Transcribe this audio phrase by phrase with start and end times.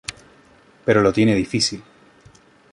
[0.83, 1.83] Pero lo tiene difícil.